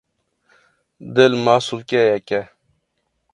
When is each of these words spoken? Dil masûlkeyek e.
Dil 1.13 1.33
masûlkeyek 1.43 2.29
e. 2.39 2.41